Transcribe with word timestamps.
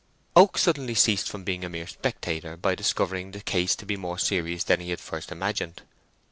Oak 0.35 0.57
suddenly 0.57 0.95
ceased 0.95 1.29
from 1.29 1.43
being 1.43 1.63
a 1.63 1.69
mere 1.69 1.85
spectator 1.85 2.57
by 2.57 2.73
discovering 2.73 3.29
the 3.33 3.39
case 3.39 3.75
to 3.75 3.85
be 3.85 3.95
more 3.97 4.17
serious 4.17 4.63
than 4.63 4.79
he 4.79 4.89
had 4.89 4.97
at 4.97 5.05
first 5.05 5.31
imagined. 5.31 5.83